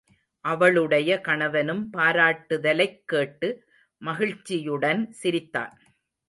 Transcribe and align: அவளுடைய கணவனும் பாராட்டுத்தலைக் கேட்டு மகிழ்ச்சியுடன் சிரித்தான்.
அவளுடைய 0.39 1.21
கணவனும் 1.21 1.89
பாராட்டுத்தலைக் 1.97 3.03
கேட்டு 3.05 3.69
மகிழ்ச்சியுடன் 3.97 5.11
சிரித்தான். 5.11 5.79